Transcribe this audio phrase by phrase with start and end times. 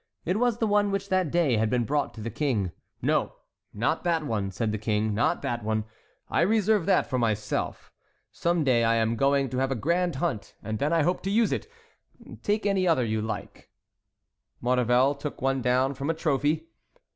[0.25, 2.71] It was the one which that day had been brought to the King.
[3.03, 3.33] "No,
[3.71, 5.83] not that one," said the King, "not that one;
[6.27, 7.91] I reserve that for myself.
[8.31, 11.29] Some day I am going to have a grand hunt and then I hope to
[11.29, 11.67] use it.
[12.41, 13.69] Take any other you like."
[14.59, 16.69] Maurevel took one down from a trophy.